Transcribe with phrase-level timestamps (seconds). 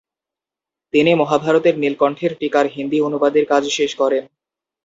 [0.93, 4.23] তিনি মহাভারতের নীলকণ্ঠের টীকার হিন্দি অনুবাদের কাজ শেষ করেন।